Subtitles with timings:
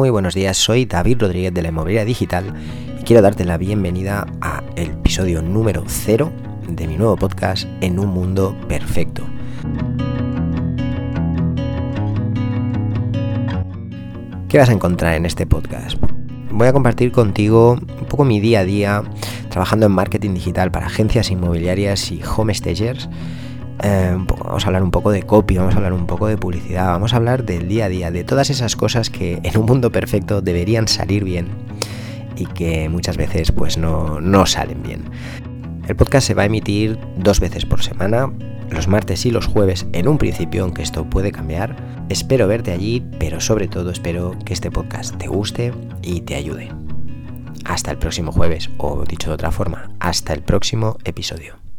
[0.00, 0.56] muy buenos días.
[0.56, 2.54] Soy David Rodríguez de la Inmobiliaria Digital
[2.98, 6.32] y quiero darte la bienvenida a el episodio número 0
[6.70, 9.22] de mi nuevo podcast En un mundo perfecto.
[14.48, 15.98] ¿Qué vas a encontrar en este podcast?
[16.50, 19.02] Voy a compartir contigo un poco mi día a día
[19.50, 23.06] trabajando en marketing digital para agencias inmobiliarias y home stagers
[23.82, 26.86] eh, vamos a hablar un poco de copy, vamos a hablar un poco de publicidad,
[26.86, 29.90] vamos a hablar del día a día, de todas esas cosas que en un mundo
[29.90, 31.48] perfecto deberían salir bien
[32.36, 35.04] y que muchas veces pues no, no salen bien.
[35.88, 38.32] El podcast se va a emitir dos veces por semana,
[38.70, 41.76] los martes y los jueves en un principio, aunque esto puede cambiar.
[42.08, 46.68] Espero verte allí, pero sobre todo espero que este podcast te guste y te ayude.
[47.64, 51.69] Hasta el próximo jueves, o dicho de otra forma, hasta el próximo episodio.